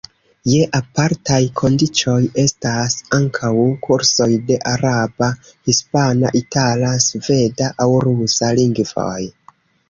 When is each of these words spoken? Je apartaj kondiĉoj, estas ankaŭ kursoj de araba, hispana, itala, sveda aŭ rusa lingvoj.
Je 0.51 0.59
apartaj 0.77 1.41
kondiĉoj, 1.59 2.21
estas 2.43 2.95
ankaŭ 3.17 3.51
kursoj 3.83 4.27
de 4.47 4.57
araba, 4.71 5.29
hispana, 5.69 6.33
itala, 6.41 6.91
sveda 7.11 7.69
aŭ 7.87 7.89
rusa 8.09 8.51
lingvoj. 8.63 9.21